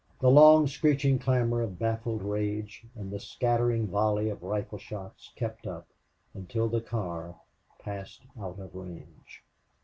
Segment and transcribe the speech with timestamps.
[0.19, 5.67] The long screeching clamor of baffled rage and the scattering volley of rifle shots kept
[5.67, 5.85] up
[6.33, 7.35] until the car
[7.77, 9.43] passed out of range.